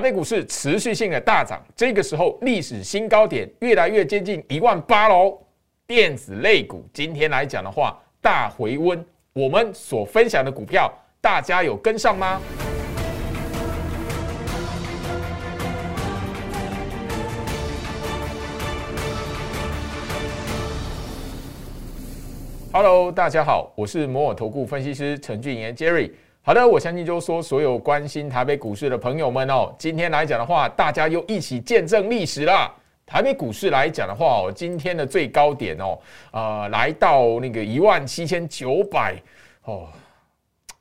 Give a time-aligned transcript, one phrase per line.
[0.00, 5.38] 台北股市持续性的大涨，这个时候历史新高点越来越接近一万八喽。
[5.86, 9.04] 电子类股今天来讲的话，大回温。
[9.34, 10.90] 我们所分享的股票，
[11.20, 12.40] 大家有跟上吗
[22.72, 26.12] ？Hello，大家好，我是摩尔投顾分析师陈俊言 Jerry。
[26.50, 32.74] 好的，我相信就是说，所有关心台北股市的朋友们哦，今天来讲的话，大家又一起见证历史啦。
[33.06, 35.96] 台北股市来讲的话哦，今天的最高点哦，
[36.32, 39.14] 呃，来到那个一万七千九百
[39.62, 39.86] 哦，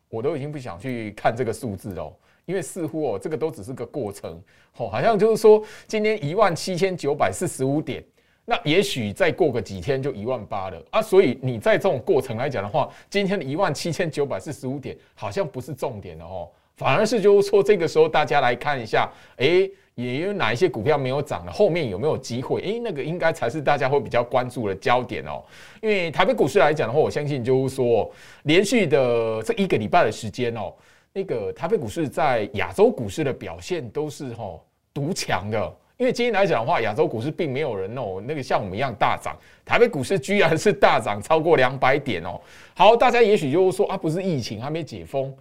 [0.10, 2.12] 我都已经不想去看这个数字哦，
[2.46, 4.42] 因为似乎哦，这个都只是个过程
[4.78, 8.04] 哦，好像就是说，今天一万七千九百四十五点。
[8.50, 19.08] 那也许再过个几天就一万八了啊，所以你在这种过程来讲的话，今天的一万七千九百四十五点好像不是重点的哦，反而是就是说这个时候大家来看一下，
[19.38, 22.60] 哎，也有哪一些股票没有涨的，后面有没有机会？
[22.62, 25.44] 哎，那个应该才是大家会比较关注的焦点哦。
[25.80, 28.12] 因为台北股市来讲的话，我相信就是说
[28.46, 30.74] 连续的这一个礼拜的时间哦，
[31.14, 34.60] 那个台北股市在亚洲股市的表现都是哈
[34.92, 35.76] 独强的。
[36.00, 42.40] 因为今天来讲的话，亚洲股市并没有人哦，那个像我们一样大涨，台北股市居然是大涨超过两百点哦。
[42.74, 45.36] 好，大家也许就是说啊，不是疫情还没解封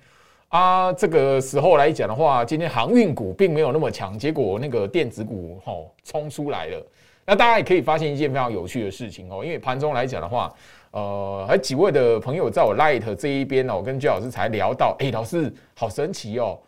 [0.48, 6.86] 啊，这个时候来讲的话，今天航运股并没有那么强，结果那个电子股吼冲出来了。
[7.24, 10.52] 那大家也可以发现一件非常有趣的事情哦，因为盘中来讲的话，
[10.90, 16.58] 呃，还几位的朋友在我 Light 这一边哦，跟居老师才聊到，哎，老师好神奇哦。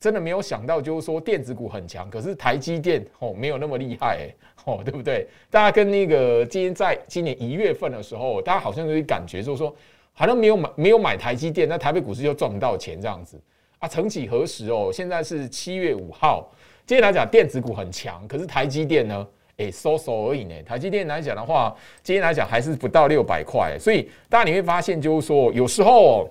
[0.00, 4.30] 真的没有想到，就是说电子股很强，可是台积电哦没有那么厉害
[4.64, 5.26] 哦，对不对？
[5.50, 9.76] 大家跟那个今天在今年一月份的时候，大家好像有点感觉，就是说
[10.14, 13.38] 好像没有买没有买台积电，那台北股市就赚不到钱这样子
[13.78, 13.86] 啊。
[13.86, 16.50] 曾几何时哦，现在是七月五号，
[16.86, 19.28] 今天来讲电子股很强，可是台积电呢，
[19.58, 20.54] 哎，收收而已呢。
[20.62, 26.26] 台积电来讲的话，今天来讲还是不到六百块，所以大家你会发现，就是说有时候。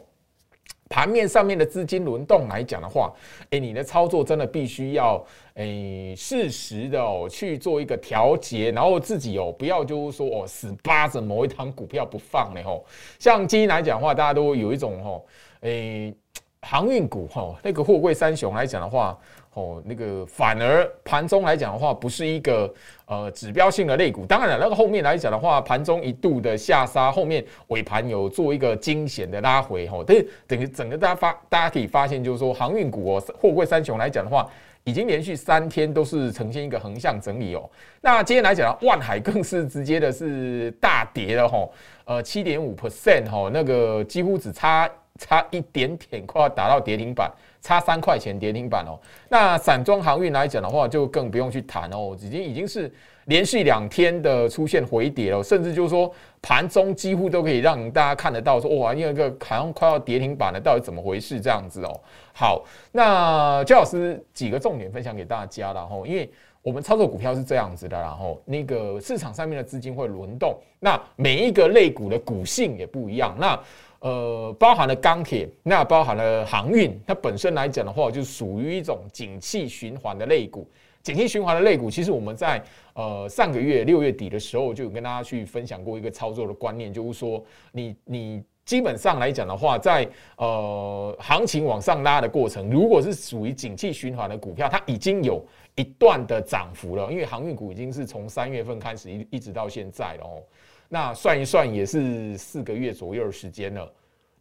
[0.89, 3.13] 盘面上面的资金轮动来讲的话，
[3.51, 5.23] 哎，你的操作真的必须要
[5.53, 12.83] 哎适时的哦去做一个调节，然后自己哦不要就是说哦死扒着某一档股票不放呢吼。
[13.19, 15.25] 像今天来讲的话，大家都有一种吼，
[15.61, 16.13] 哎
[16.61, 19.17] 航运股吼那个货柜三雄来讲的话。
[19.53, 22.71] 哦，那个反而盘中来讲的话，不是一个
[23.07, 24.25] 呃指标性的类股。
[24.25, 29.87] 当然了，那个后面来讲的话，盘中一度的下杀，后面尾盘有做一个惊险的拉回。
[29.87, 34.47] 哈，但是等于整个大家发，大家可以发现，就是说航运股哦，货柜三雄来讲的话，
[34.83, 37.67] 已经连续三天都是呈现一个横向整理哦。
[38.01, 41.69] 那今天来讲，万海更是直接的是大跌了哈，
[42.05, 47.31] 呃，七点五 percent 哈，那个几乎只差差一点点，快要达到跌停板。
[47.61, 48.97] 差三块钱跌停板哦，
[49.27, 52.89] 那散装航运来讲的话，就更不用去谈哦，已经已经是
[53.25, 56.09] 连续两天的出现回跌了，甚至就是说
[56.41, 61.99] 盘中几乎都可以让大家看得到，说哇，那个好像快要跌停板了，到底怎么回事这样子哦？
[62.33, 62.63] 好，
[62.93, 66.31] 那焦老师几个重点分享给大家了哈，因为
[66.61, 73.59] 我们操作股票是这样子的，然后那个市场上面的资金会轮动，那每一个类股的股性也不一样，那。
[73.99, 80.67] 呃，包含了钢铁，那包含了航运，它本身来讲的话，就属于一种景气循环的类股。
[81.01, 82.61] 景气循环的类股，其实我们在
[82.93, 95.41] 呃上个月六月底的时候，就有跟大家去分享过一个操作的观念，就是说，你你基本上来讲的话，在呃行情往上拉的过程，如果是属于景气循环的股票，它已经有
[95.75, 100.43] 一段的涨幅了，因为航运股已经是从三月份开始一一直到现在了哦。
[100.91, 103.89] 那算一算也是四个月左右的时间了。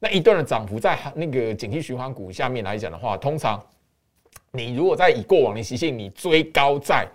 [0.00, 3.62] 那一段的涨幅在那个景气循环股下面来讲的话，通常
[4.52, 7.06] 你如果在以过往的习性，你追高在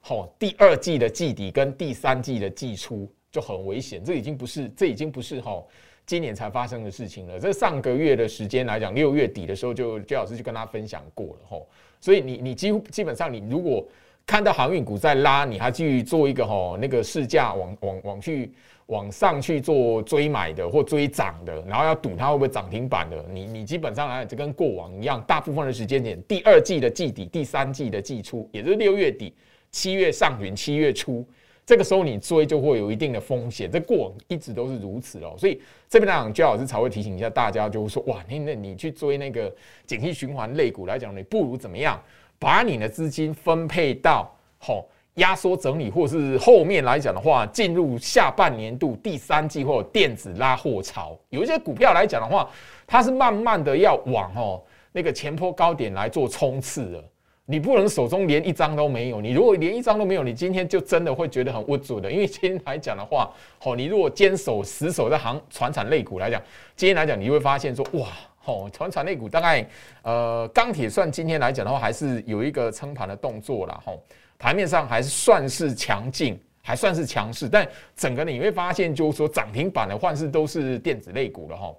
[0.00, 4.04] 好第二季的季底跟第三季的季初就很危险。
[4.04, 5.64] 这已经不是这已经不是哈
[6.04, 7.38] 今年才发生的事情了。
[7.40, 11.66] 这上个月的时间来讲，六月底的时候就焦老师就跟他分享过了吼。
[12.00, 13.86] 所以你你几乎基本上你如果
[14.26, 18.52] 看到航运股在拉，你还去做一个哈那个市价往往往去。
[18.86, 29.32] 往上去做追买的或追涨的，然后要赌它会不会涨停板的，你你基本上来就跟过往一样，大部分的时间点，第二季的季底、第三季的季初，也就是六月底、
[29.70, 31.24] 七月上旬、七月初，
[31.64, 33.70] 这个时候你追就会有一定的风险。
[33.70, 35.58] 这过往一直都是如此哦，所以
[35.88, 39.50] 这边来讲，焦老师才会提醒一下大家，就是说，哇，那那你去追那个
[39.86, 41.98] 景气循环类股来讲，你不如怎么样，
[42.42, 44.28] 把你的资金分配到
[44.58, 44.84] 好。
[45.16, 52.48] 压缩整理，或是后面来讲的话，进入下半年度第三季或者电子拉货潮，有一些股票来讲的话，
[52.86, 54.58] 它是慢慢的要往哦
[54.90, 57.04] 那个前坡高点来做冲刺的。
[57.44, 59.20] 你不能手中连一张都没有。
[59.20, 62.10] 你如果连一张都没有，你今天就真的会觉得很无助的。
[62.10, 63.30] 因为今天来讲的话，
[63.64, 66.40] 哦，你如果坚守死守在行船产类股来讲，
[66.74, 68.08] 今天来讲你会发现说，哇，
[68.44, 69.66] 哦，船产类股大概
[70.02, 74.02] 呃钢铁算今天来讲的话，还是有一个撑盘的动作了，吼，
[74.38, 77.48] 盘面上还是算是强劲，还算是强势。
[77.48, 81.74] 但整个你会发现，就是说涨停板的换是都是电子类股了，哈。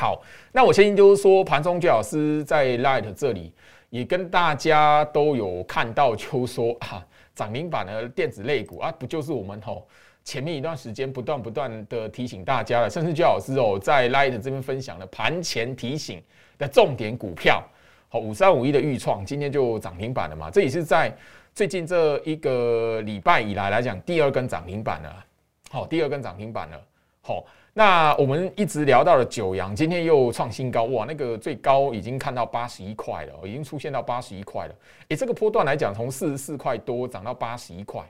[0.00, 0.22] 好，
[0.52, 3.54] 那我相信就是说，盘中姜老师在 Light 这里
[3.90, 9.86] 也跟大家都有看到，就说啊，涨停板的电子类股啊，不就是我们吼
[10.24, 16.22] 前面一段时间不断不断的提醒大家了，甚至姜老师哦在 Light 这边分享了盘前提醒
[16.58, 17.62] 的重点股票，
[18.08, 21.14] 好，五三五一的预创今天就涨停板了嘛，这也是在
[21.54, 25.24] 最近这一个礼拜以来来讲第二根涨停板了，
[25.70, 26.80] 好，第二根涨停板了，
[27.20, 27.44] 好。
[27.76, 31.04] 那我们一直聊到了九阳，今天又创新高哇！
[31.04, 34.74] 那个最高已经看到八十一块了，已经出现到八十一块了。
[35.08, 38.00] 诶，这个波段来讲，从四十四块多涨到八十一块，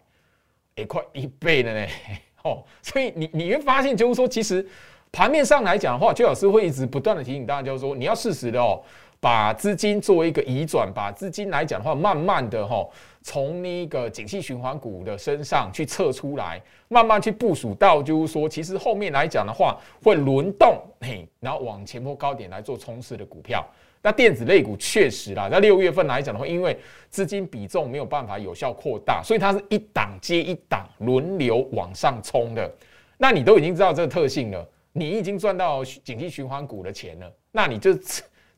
[0.76, 1.86] 也，快一倍了呢！
[2.42, 4.66] 哦，所以你你会发现，就是说，其实
[5.10, 8.82] 盘面上来讲的话，邱老师会一直不断的提醒大家，就是说，你要适时的哦，
[9.20, 12.86] 把资金作为一个移转，把资金来讲的话，慢慢的哈。
[13.26, 23.66] 从那个景气循环股的身上去测出来，慢慢去部署到，就是说，其实后面来讲的话，会轮动，嘿，然后往前波高点来做冲刺的股票。
[24.04, 26.78] 那电子类股确实啦，在六月份来讲的话，因为
[27.08, 32.70] 资金比重没有办法有效扩大，所以它是一档接一档轮流往上冲的。
[33.16, 37.94] 那你都已经知道这个特性了，你已经赚到景气循环股的钱了，那你就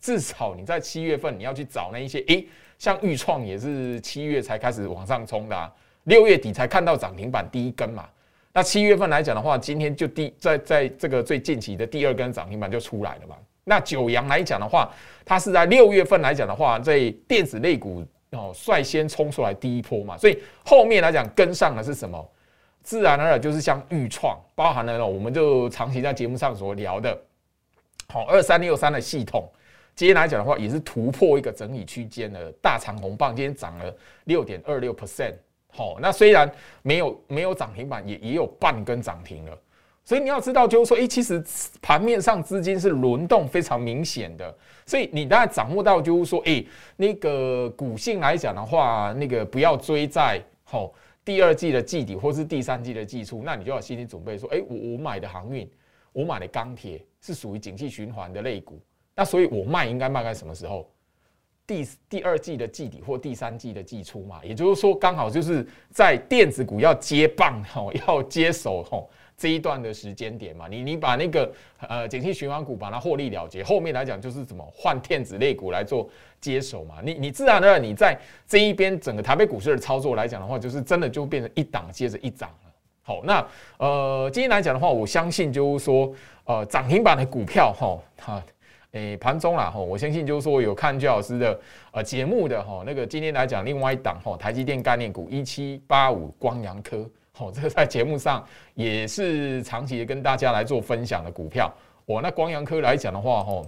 [0.00, 2.44] 至少你在七月份你要去找那一些，诶。
[2.76, 5.72] 像豫创也是七月才开始往上冲的，
[6.04, 8.06] 六月底才看到涨停板第一根嘛。
[8.52, 13.37] 那七月份来讲的话，今天就第在在这个最近期的第二根涨停板就出来了嘛。
[13.68, 14.88] 那九阳来讲的话，
[15.24, 22.24] 它是在六月份来讲的话，在电子类股哦率先冲出来第一波嘛，所以后面来讲跟上的是什么？
[22.84, 27.20] 自然而然就是像豫创，包含了我们就长期在节目上所聊的，
[28.08, 29.50] 好二三六三的系统。
[29.96, 33.92] 今天来讲的话，也是突破一个整理区间的大长红棒，今天涨了
[34.26, 35.34] 六点二六 percent。
[35.72, 36.48] 好，那虽然
[36.82, 39.58] 没有没有涨停板，也也有半根涨停了。
[40.06, 41.44] 所以你要知道，就是说，诶，其实
[41.82, 44.56] 盘面上资金是轮动非常明显的。
[44.86, 46.64] 所以你大概掌握到，就是说，诶，
[46.94, 50.94] 那个股性来讲的话，那个不要追在吼
[51.24, 55.68] 第二季的季底或是第三季的季初，那你就要心理准备说，诶，我我买的航运，
[56.12, 58.80] 我买的钢铁是属于景气循环的类股。
[59.12, 60.88] 那所以，我卖应该卖在什么时候？
[61.66, 70.66] 第第二季的季底或第三季的季初嘛，也就是说，刚好就是在电子股要接棒吼，要接手吼这一段的时间点嘛。
[70.68, 71.52] 你你把那个
[71.88, 76.08] 呃景气循环股把它获利了结，后面来讲就是怎么换电子类股来做
[76.40, 76.96] 接手嘛。
[77.02, 82.72] 你你自然而然你在这一边整个台北股市的操作来讲的话，就是真的就变成一档接着一涨了。
[83.02, 83.46] 好，那
[83.78, 86.12] 呃今天来讲的话，我相信就是说
[86.44, 88.42] 呃涨停板的股票哈，它。
[88.92, 91.60] 诶，盘中啦，吼，我相信就是说有看焦老师的
[91.90, 97.06] 呃节目的哈，那个今天来讲另外一档哈，台积电概念股一七八五光阳科，
[97.38, 98.44] 哦，这个在节目上
[98.74, 101.72] 也是长期跟大家来做分享的股票。
[102.04, 103.66] 我那光阳科来讲的话，吼，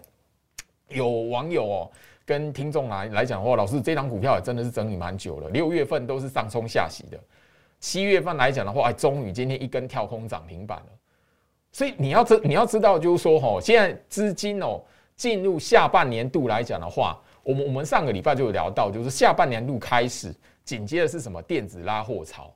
[0.89, 1.91] 有网友哦
[2.25, 7.19] 跟听众来来讲的话，老师这档股票也真的是整理蛮久了，六月份都是上冲下洗的，
[7.81, 10.87] 七月份来讲的话，终于今天一根跳空涨停板了。
[11.73, 14.81] 所以你要知你要知道就是说，吼，现在资金哦。
[15.19, 22.55] 进入下半年度来讲的话，我们我们上个礼拜就有聊到，就是下半年度开始，紧接着是什么电子拉货潮。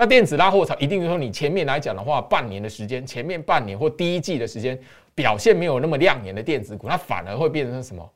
[0.00, 4.80] 那电子拉货潮一定说，你前面来讲的话，半年的时间，前面半年或第一季的时间
[5.14, 8.10] 表现没有那么亮眼的电子股，它反而会变成什么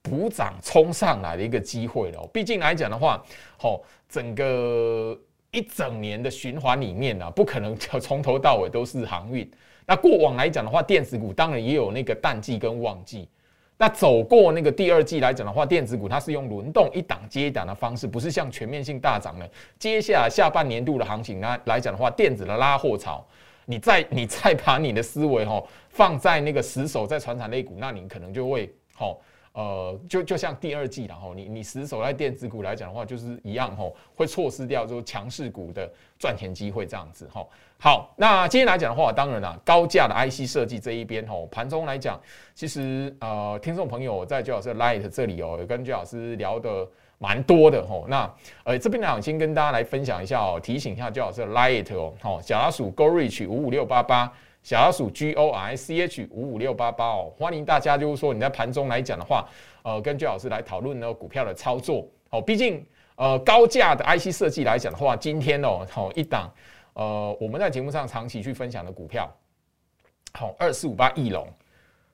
[0.00, 2.24] 补涨冲上来的一个机会了。
[2.32, 3.20] 毕竟来讲的话，
[3.58, 5.18] 吼，整个
[5.50, 9.50] 一整年的循环里面呢，不可能叫从头到尾都是航运。
[9.84, 13.28] 那过往来讲的话，电子股当然也有那个淡季跟旺季。
[13.76, 19.50] 那走过那个第二季来讲的话，电子股它是用轮动一档接一档的方式，不是像全面性大涨的。
[19.78, 23.24] 接下来下半年度的行情呢来讲的话，电子的拉货潮，
[23.66, 29.18] 你再你再把你的思维哦放在那个死守在传产类股，那你可能就会好。
[29.54, 37.48] 呃，就就像第二季然后你你死守在电子股来讲的话，就是一样吼，会错失掉就强势股的赚钱机会这样子吼。
[37.78, 42.20] 好，那今天来讲的话，当然啦，高价的 IC 设计这一边吼，盘中来讲，
[42.52, 46.84] 其实呃，听众朋友在周老师 Light 这里哦，跟周老师聊的
[47.18, 48.06] 蛮多的吼。
[48.08, 48.28] 那
[48.64, 54.32] 呃这边呢，先跟大家来分享一下哦，提醒一下周老师 Light 哦，好，小老鼠 Go Reach 五五六八八。
[54.64, 59.46] 小老鼠 G O R C H 五五六八八哦，欢迎大家就是说你在盘中来讲的话，
[59.82, 62.08] 呃，跟朱老师来讨论呢股票的操作。
[62.30, 62.82] 哦，毕竟
[63.16, 66.50] 呃高价的 IC 设计来讲的话，今天哦，好一档
[66.94, 69.30] 呃我们在节目上长期去分享的股票，
[70.32, 71.46] 好二四五八翼龙。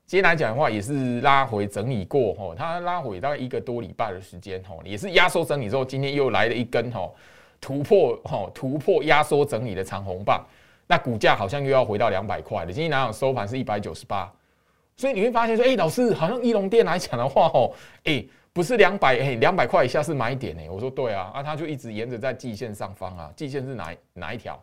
[0.07, 7.14] 今天来讲的话，也是拉回整理过吼，它拉回大概一个多礼拜的时间吼，也是压缩整理之后，今天又来了一根吼
[7.61, 10.45] 突破吼突破压缩整理的长红棒，
[10.90, 12.73] 那股价好像又要回到两百块了。
[12.73, 14.28] 今天来讲收盘是一百九十八，
[14.97, 17.70] 所以你会发现说，哎，老师好像翼龙店来讲的话哦，
[18.02, 24.61] 哎，不是两百哎两百块以下是买点哎，我说对啊，啊，它就一直沿着在季线上方啊，季线是哪哪一条？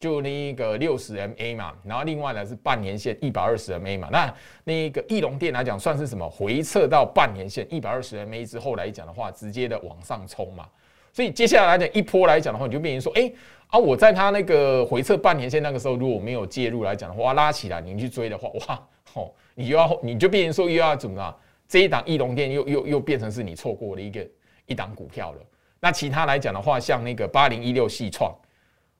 [0.00, 4.34] 就那一个六十 MA 嘛，然后另外呢是半年线一百二十 MA 嘛，那
[4.64, 6.28] 那一个翼龙电来讲算是什么？
[6.28, 10.66] 回撤到半年线一百二十 MA 之后来讲的话，直接的往上冲嘛。
[11.12, 13.32] 所以接下来来讲一波来讲的话，你就变成说，哎
[13.68, 18.82] 啊，我在它那个回撤半年线那个时候，如果没有介入来讲的话，拉起来你去追的话，哇
[19.12, 21.36] 吼，你又要你就变成说又要怎么啊？
[21.68, 24.24] 这一档翼龙电又又又变成是你错过的一个
[24.66, 25.38] 一档股票了。
[25.80, 28.32] 那其他来讲的话，像那个八零一六系创。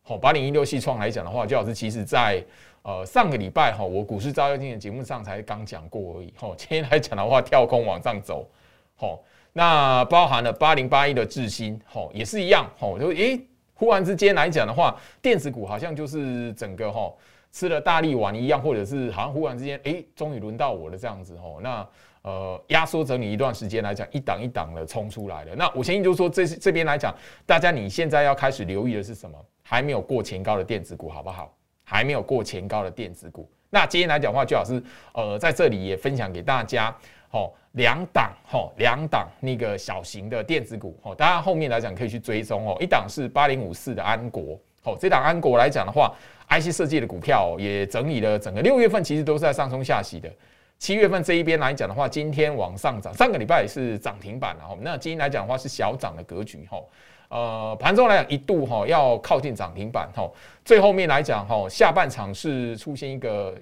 [0.02, 2.44] 好，八零一六系创来讲的话，焦老师其实在
[2.82, 6.32] 呃上个礼拜哈，我股市招妖镜的节目上才刚讲过而已。
[6.36, 8.48] 哈，今天来讲的话，跳空往上走。
[8.96, 9.20] 好，
[9.52, 12.68] 那包含了八零八一的智新，好也是一样。
[12.76, 13.40] 好，就诶，
[13.76, 17.12] 忽然之间来讲的话，电子股好像就是整个哈
[17.52, 21.36] 吃了大力丸一样，或者是好像忽然之间诶，终于轮到我了这样子。
[21.36, 21.88] 哈，那
[22.22, 25.54] 呃压缩整理一段时间来讲，一档一档的冲出来了。
[25.54, 27.14] 那我相信就是说，这这边来讲，
[27.44, 29.38] 大家你现在要开始留意的是什么？
[29.62, 31.54] 还没有过前高的电子股，好不好？
[31.84, 33.48] 还没有过前高的电子股。
[33.70, 36.96] 那今天来讲话，最好是呃，在这里也分享给大家，
[37.30, 42.76] 吼，两档，吼，两档那个小型的电子股，吼，大家后面来讲可以去追踪哦。
[42.80, 46.14] 一档是八零五四的安国，吼，这档安国来讲的话
[46.48, 50.30] ，IC 设计的股票也整理了整个六月份，其实都是在上冲下洗的。
[50.78, 56.88] 七月份这一边来讲的话，今天往上涨，上个礼拜也是涨停板了，吼，那今天来讲的话是小涨的格局，吼。
[57.28, 60.30] 呃，盘中来讲一度哈要靠近涨停板哈，
[60.64, 63.52] 最后面来讲哈，下半场是出现一个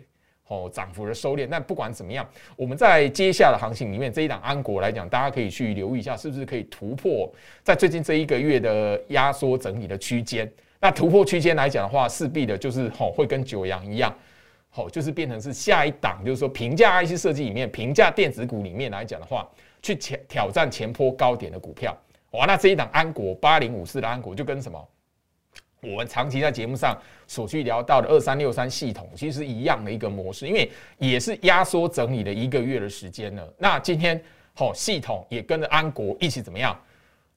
[0.48, 1.48] 哦涨幅的收敛。
[1.50, 7.32] 但不管怎么样，我们在接下来的行情里面，这一档安国来讲，大家可以去留意一下，是不是可以突破
[7.62, 10.50] 在最近这一个月的压缩整理的区间。
[10.80, 14.14] 那突破区间来讲的话，势必的就是吼会跟九阳一样，
[14.70, 19.48] 吼就是变成是下一档，就是说平价 IC 设计里面、平价电子股里面来讲的话，
[19.80, 21.96] 去前挑战前坡高点的股票。
[22.32, 24.88] 哇，那这一档安国八零五四的安国就跟什么？
[25.90, 33.54] 我们长期在节目上所去聊到的二三六三系统，其实一样的一个模式，因为也是压缩整理了一个月的时间了。
[33.58, 34.20] 那今天
[34.54, 36.76] 好，系统也跟着安国一起怎么样？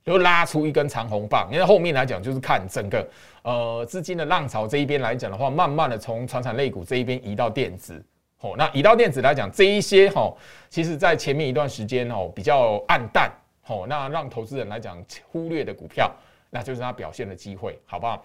[0.05, 1.49] 就拉出一根长红棒。
[1.51, 3.05] 因为后面来讲，就是看整个
[3.41, 8.01] 呃资金的浪潮这一边来讲的话，慢慢的从传产类股这一边移到电子。
[8.39, 10.33] 哦，那移到电子来讲，这一些哈，
[10.69, 13.29] 其实在前面一段时间哦比较暗淡。
[13.65, 16.09] 哦，那让投资人来讲忽略的股票，
[16.49, 18.23] 那就是它表现的机会，好不好？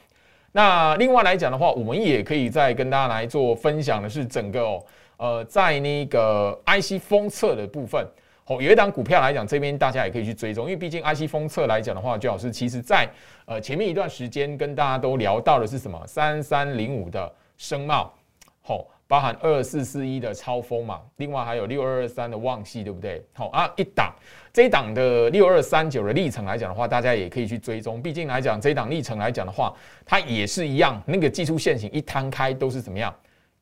[0.52, 4.84] 那另外来讲的话，我们也可以再跟大家来做分享的是整个哦，
[5.16, 8.06] 呃，在那个 IC 封测的部分，
[8.46, 13.08] 哦，有一档股票来讲，这边大家也可以去追踪，因为毕竟 IC 封测来讲的话，最好是其实在
[13.46, 15.98] 呃前面一段时间跟大家都聊到的是什么？
[16.06, 18.12] 三三零五的声茂，
[18.60, 18.86] 好。
[19.12, 23.22] 包含二四四一的超风嘛，另外还有六二二三的旺系，对不对？
[23.34, 24.10] 好啊，一档
[24.54, 28.00] 这一档的六二三九的历程来讲的话，大家也可以去追踪。
[28.00, 29.70] 毕竟来讲，这一档历程来讲的话，
[30.06, 33.14] 它也是一样，那个技术线型一摊开都是怎么样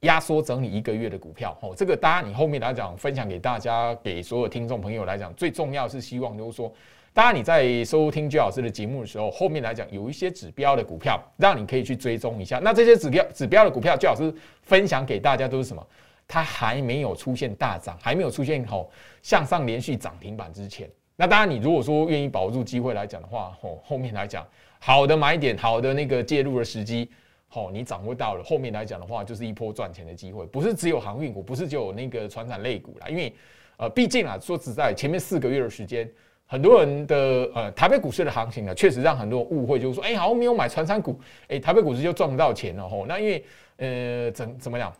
[0.02, 1.58] 压缩整理一个月的股票。
[1.62, 6.72] 哦，这个当然你后面来讲分享给大家，给所有听众朋友来讲，最重要是希望就是说。
[7.12, 12.60] 当然，你在收听居老师的节目的时候，后面来讲有一些指标的股票，让你可以去追踪一下。
[12.60, 15.84] 那这些指标指标的股票，居老师分享给大家都是什么？
[16.28, 18.88] 它还没有出现大涨，还没有出现吼
[19.22, 20.88] 向上连续涨停板之前。
[21.16, 24.46] 那当然，你如果说愿意保住机会来讲的话，吼后面来讲
[24.78, 27.10] 好的买点，好的那个介入的时机，
[27.48, 33.08] 吼你掌握到了，后面来讲的话就是一波赚钱的机会，不是只有航运股，不是只有那个船产类股啦。
[33.08, 33.34] 因为
[33.78, 36.08] 呃，毕竟啊，说实在，前面四个月的时间。
[36.50, 41.16] 很多人的呃台北股市的行情呢，确实让很多人误会，就是说，哎，好像没有买传山股，
[41.46, 43.06] 哎，台北股市就赚不到钱了吼。
[43.06, 43.44] 那因为
[43.76, 44.92] 呃怎怎么讲，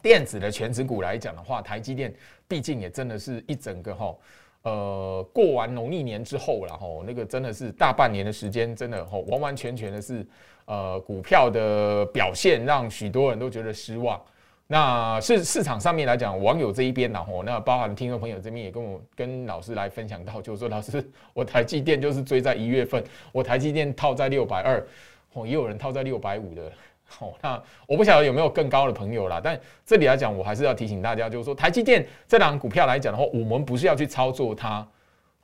[0.00, 2.14] 电子的全值股来讲的话，台积电
[2.46, 4.20] 毕竟也真的是一整个吼，
[4.62, 10.24] 呃，过完农历年之后了吼，那个真的是大半年的时间，真的吼完完全全的是
[10.66, 14.22] 呃股票的表现让许多人都觉得失望。
[14.70, 24.86] 那是市场上面来讲，网友这一边然后那包含听众朋友这边也跟我跟老师来分享到，就是说老师，我台积电就是追在一月份，我台积电套在六百二，
[25.32, 26.70] 哦，也有人套在六百五的，
[27.18, 34.86] 哦，那我不晓得有没有更高的朋友啦，但这里来讲，我还是要提醒大家，就是说台积电这档股票来讲的话，我们不是要去操作它，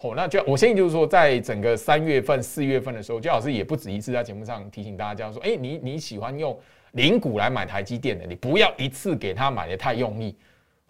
[0.01, 6.55] 哦，那就我相信就是说，在整个三月份、四月份的时候，焦老师也不止一次在节目上提醒大家说，哎，你你喜欢用
[6.95, 10.37] 零股来买台积电的，你不要一次给他买的太用力，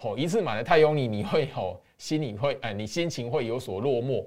[0.00, 4.24] 哦，一次买的太用力，你会哦心里会哎，你心情会有所落寞。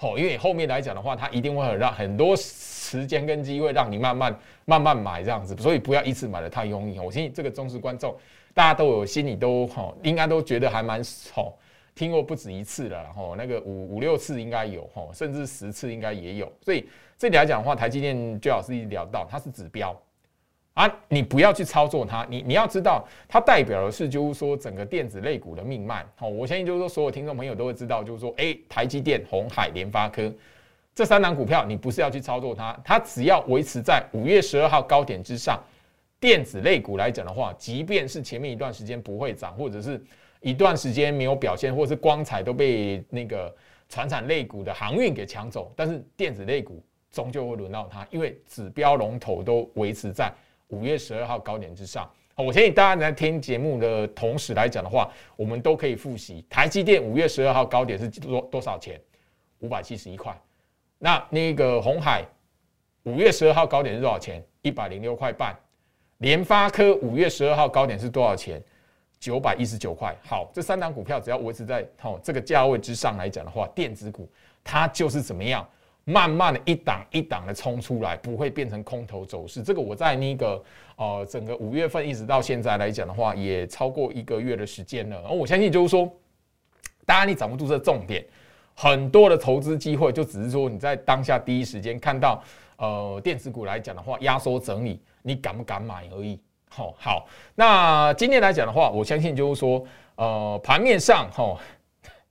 [0.00, 6.98] 哦，因为后面来讲的话，它一定会很让很多时间跟机会让你慢慢慢慢买这样子，所以不要一次买的太用力。
[6.98, 8.14] 我相信这个忠实观众，
[8.52, 11.00] 大家都有心里都哈，应该都觉得还蛮
[11.32, 11.56] 好，
[11.94, 16.52] 听过不止一次了，然后那个五五六次应该有哈，甚至十次应该也有。
[16.60, 19.96] 所以这里来讲的话，台积电最好是一聊到它是指标。
[20.74, 26.04] 啊，你不要去操作它，你你要知道，它代表的是就是说整个电子类股的命脉。
[26.16, 30.32] 好，我相信就是说所有听众朋友都会知道，就是说，哎，台积电、红海、联发科
[30.92, 35.62] 这三档股票，你不是要去操作它，它只要维持在五月十二号高点之上，
[36.18, 40.02] 电子类股来讲的话，即便是前面一段时间不会涨，或者是
[40.40, 43.54] 一段时间没有表现，或者是光彩都被那个
[43.88, 50.32] 传产类股的航运给抢走，但是电子类股终究会轮到它，因为指标龙头都维持在。
[50.74, 59.00] 五月十二号高点之上，我建议大家在听节目的同时来讲的话，我们都可以复习台积电五月十二号高点是多多少钱？
[59.60, 60.36] 五百七十一块。
[60.98, 62.24] 那那个红海
[63.04, 64.44] 五月十二号高点是多少钱？
[64.62, 65.56] 一百零六块半。
[66.18, 68.60] 联发科五月十二号高点是多少钱？
[69.20, 70.14] 九百一十九块。
[70.22, 74.28] 好，这三档股票只要维持在哦这个价位之上来讲的话，电子股
[74.64, 75.66] 它就是怎么样？
[76.04, 79.62] 慢慢的一档一档的冲出来，不会变成空头走势。
[79.62, 80.62] 这个我在那个
[80.96, 85.22] 呃整个五月份一直到现在来讲的话，也超过一个月的时间了。
[85.26, 86.06] 而我相信就是说，
[87.06, 88.22] 当然你掌握住这重点，
[88.74, 92.42] 很多的投资机会就只是说你在当下第一时间看到
[92.76, 96.38] 呃电子股来讲的话，压缩整理，你敢不敢买而已。
[96.68, 99.82] 好，好，那今天来讲的话，我相信就是说
[100.16, 101.58] 呃盘面上哈。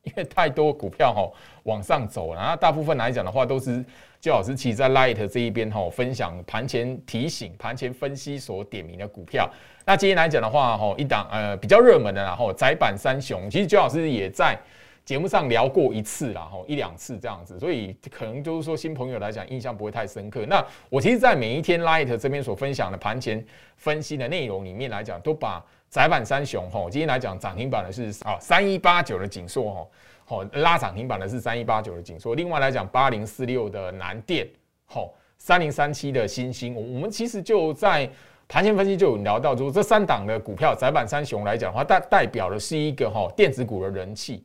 [0.03, 1.31] 因为太多股票哈
[1.63, 3.83] 往上走了，那大部分来讲的话，都是
[4.19, 9.49] 就老师其实在 Light 这一边哈分享盘前提醒、盘前分析所点名的股票。
[9.85, 14.57] 那今天来讲的话哈，一档呃比较热门的然后窄板三雄，其实就老师也在
[15.05, 20.45] 节目上聊过一次啦，吼一两次这样子，所以可能就是说新朋友来讲印象不会太深刻。
[20.45, 23.45] 那我其实，在每一天 Light 这边所分享的盘前
[23.77, 25.63] 分析的内容里面来讲，都把。
[25.89, 29.91] 窄板三雄吼，今天来讲涨停板的是啊三一八九的锦硕吼，
[30.25, 32.33] 好拉涨停板的是三一八九的锦硕。
[32.33, 34.47] 另外来讲八零四六的南电
[34.87, 38.09] 吼，三零三七的新兴，我们其实就在
[38.47, 44.43] 盘前分析就有聊到，就这三档的股票窄板三雄来讲的话，代代表的是一个哈电子股的人气。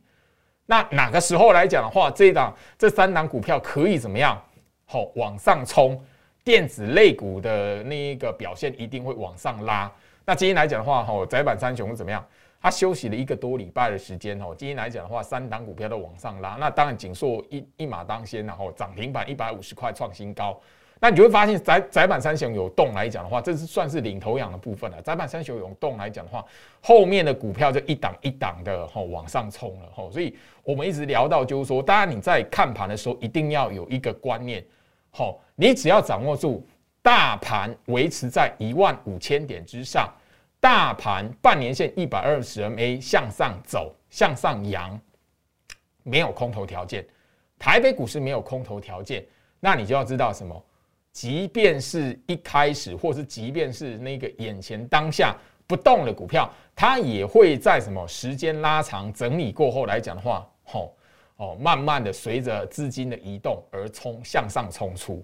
[0.69, 4.39] 那哪个时候来讲的话，这一档这三档股票可以怎么样？
[4.85, 5.99] 好往上冲，
[6.43, 9.91] 电子类股的那一个表现一定会往上拉。
[10.25, 12.23] 那今天来讲的话，哈，窄板三雄怎么样？
[12.61, 16.55] 它休息了一个多礼拜的时间，哈，今天来讲的话，三档股票都往上拉。
[16.59, 20.55] 那当然，锦硕一一马当先，然后涨停板一百五十块创新高。
[21.01, 25.01] 那你就会发现，窄窄板三雄有动来讲的话，这是算是领头羊的部分了。
[25.01, 26.45] 窄板三雄有动来讲的话，
[26.81, 30.09] 后面的股票就一档一档的哈往上冲了，哈。
[30.11, 34.61] 所以我们一直聊到，就是说，当然你在看盘的时候，一定要有一个观念，
[35.09, 36.67] 好，你只要掌握住
[37.01, 40.13] 大盘维持在一万五千点之上。
[40.61, 44.99] 大盘半年线一百二十 MA 向上走，向上扬，
[46.03, 47.07] 没有空头条件。
[47.57, 49.25] 台北股市没有空头条件，
[49.61, 50.61] 那你就要知道什么？
[51.19, 55.35] 即便是一开始，或是即便是那个眼前当下
[55.67, 60.95] 不动的股票，它也会在什么时间拉长整理过后来讲的话，吼
[61.35, 65.21] 哦，慢慢的随着资金的移动而冲向上冲出。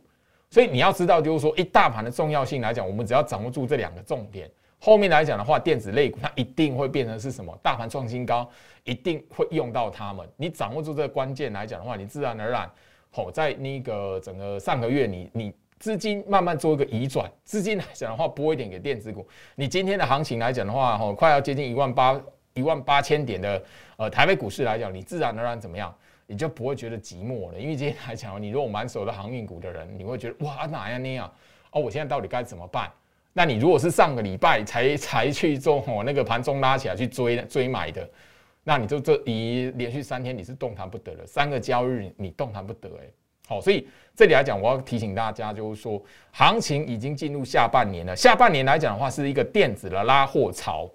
[0.50, 4.52] 所以你要知道，就是说，一大盘的重要性来讲，我们只要掌握住这两个重点。
[4.78, 7.58] 后面来讲的话，电子类股它一定会变成是什么？
[7.64, 8.50] 大盘创新高，
[8.84, 10.28] 一定会用到它们。
[10.36, 12.70] 你掌握住这个关键来讲的话，你自然而然，
[13.12, 19.28] 好在那个整个上个月，你你资金慢慢做一个移转，资金来讲的话，拨一点给电子股。
[19.56, 22.20] 你今天的行情来讲的话，吼，快要接近一万八
[22.54, 23.62] 一万八千点的
[23.98, 25.94] 呃台北股市来讲，你自然而然怎么样，
[26.28, 27.60] 你就不会觉得寂寞了。
[27.60, 31.32] 因为今天来讲，你如果满手的航运股的人，你会觉得哇哪样那样
[31.72, 32.90] 哦，我现在到底该怎么办？
[33.34, 38.10] 那你如果是上个礼拜才才去做哦，那个盘中拉起来去追追买的，
[38.64, 43.06] 那你就这你连续三天你是动弹不得了，三个交易日你动弹不得哎。
[43.48, 48.16] 好，所以这里来讲，我要提醒大家，就是说行情已经进入下半年了。
[48.16, 50.90] 下半年来讲的话，是一个电子的拉货潮，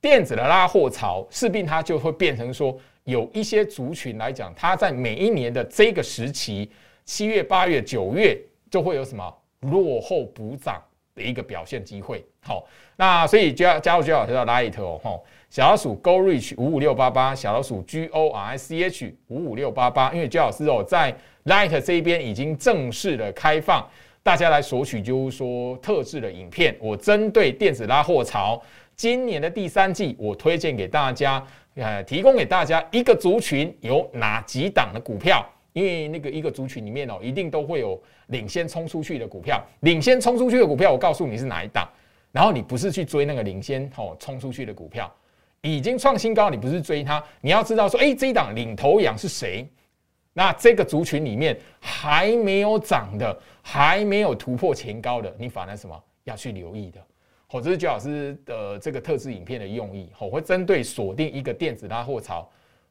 [0.00, 6.70] 电子的拉货潮势必它就会变成说，有一些族群来讲，它在每一年的这个时期，
[7.04, 8.38] 七月、八月、九月
[8.70, 10.82] 就会有什么落后补涨。
[11.16, 12.22] 的一个表现机会。
[12.42, 12.62] 好，
[12.94, 23.88] 那所以加加入居老师的 Light 哦，吼，小老鼠 Go Reach 五五六八八，小老鼠 G O R I C H 五五六八八，因为居老师哦在 Light 这一边已经正式的开放，
[24.22, 28.60] 大家来索取，就是说特制的影片，我针对电子拉货潮，
[28.96, 31.42] 今年的第三季，我推荐给大家，
[31.76, 35.44] 呃，提供给大家一个族群有哪几档的股票。
[35.72, 41.86] 因为那个一个族群里面哦，一定都会有领先冲出去的股票，领先冲出去的股票，我告诉你是哪一档，
[42.32, 45.14] 然后你不是去追那个领先哦冲出去的股票，
[45.66, 49.68] 已经创新高，你不是追它，你要知道说，哎，这一档领头羊是谁？
[50.32, 57.00] 那这个族群里面还没有涨的，还没有突破前高的，你反而什么要去留意的？
[57.48, 62.48] 好，这是周老师的这个特制影片的用意，我会针对锁定一个电子拉货槽。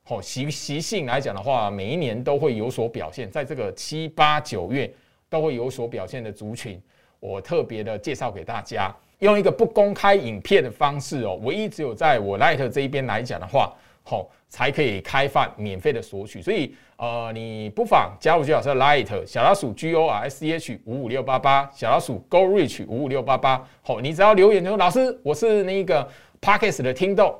[0.07, 4.91] 好习习性来讲的话，每一年都会有所表现，在这个七八九月
[5.29, 6.79] 都会有所表现的族群，
[7.19, 13.73] 我特别的介绍给大家，用一个不公开影片的方式哦，唯一只有在我 Light 这一边来讲的话，
[14.03, 26.07] 好才可以开放免费的索取，所以呃，你不妨加入居老师的 Light 小老鼠 G O R S C H 五五六八八，小老鼠 Go Reach 五五六八八，好，你只要留言说老师，我是那个
[26.41, 27.33] Parkes 的听众。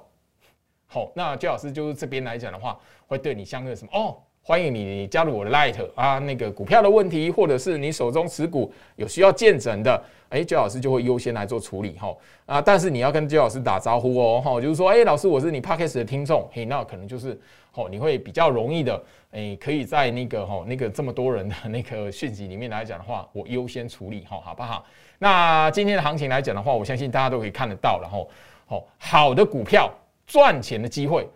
[0.88, 4.18] 好，那焦老师就是这边来讲的话，会对你相对什么哦？
[4.48, 12.62] 欢迎你加入我的 Light 啊，那个股票的问题，或者是你手中持股有需要见证的，哎，焦老师就会优先来做处理哈啊。
[12.62, 17.36] 但是你要跟焦老师打招呼哦，哈，就是说，哎，老师，我是你 Podcast 的听众，嘿，那可能就是
[17.74, 24.86] 哦，你会比较容易的，哎，可以在那个哈那个这么多人的 那个讯息里面来讲的话，我优先处理哈，好不好？
[25.18, 28.30] 那今天的行情来讲的话，我相信大家都可以看得到，然后，
[28.68, 29.92] 哦好的股票。
[30.28, 31.30] 赚钱的机会，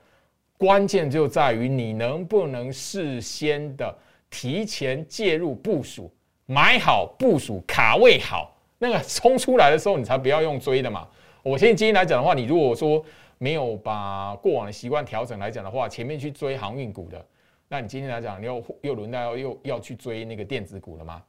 [0.60, 3.98] 关键就在于你能不能事先的
[4.30, 6.12] 提前介入部署，
[6.46, 11.08] 买好部署卡位好，那个冲出来的时候你才不要用追的嘛。
[11.42, 13.02] 我现在今天来讲的话，你如果说
[13.38, 17.26] 没有把过往的习惯调整来讲的话，前面去追航运股的，
[17.70, 21.24] 那你今天来讲，你又又轮到要又要去追那个电子股了吗？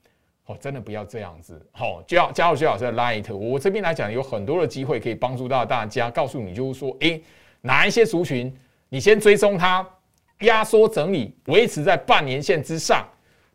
[0.46, 1.64] 哦，真的不要这样子。
[1.70, 7.22] 好，加加入徐老师的 Light，我这边来讲有很多的机会可以帮助到大家，告诉你就是说，诶。
[7.62, 8.50] 哪一些族群，
[8.90, 9.88] 你先追踪它，
[10.40, 13.06] 压缩整理，维持在半年线之上，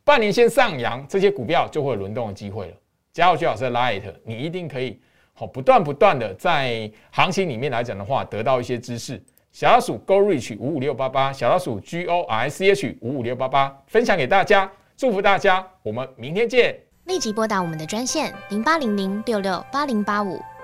[0.04, 2.74] 半年线上扬，这些股票就会有轮动的机会了。
[3.14, 5.00] 加入居老师的 Light，你一定可以
[5.34, 9.22] 好不断不断的在行情里面来讲的话，得到一些知识。
[9.52, 16.78] 小老鼠 Go Reach 五五六八八，小老鼠 G O R C H 五五六八八，分享给大家，祝福大家，我们明天见。
[17.06, 20.42] 立即拨打我们的专线零八零零六六八零八五